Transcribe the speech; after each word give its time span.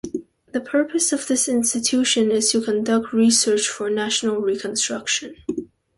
The 0.51 0.59
purpose 0.61 1.13
of 1.13 1.27
this 1.27 1.47
institution 1.47 2.31
is 2.31 2.51
to 2.53 2.61
conduct 2.63 3.13
research 3.13 3.69
for 3.69 3.87
national 3.91 4.37
reconstruction. 4.37 5.35